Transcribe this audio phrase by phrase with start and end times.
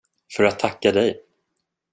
[0.35, 1.23] För att tacka dig.